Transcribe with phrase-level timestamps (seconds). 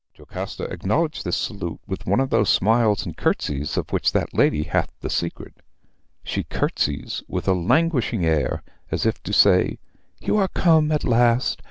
[0.15, 4.63] "Jocasta acknowledged this salute with one of those smiles and curtsies of which that lady
[4.63, 5.53] hath the secret.
[6.23, 9.77] She curtsies with a languishing air, as if to say,
[10.19, 11.59] 'You are come at last.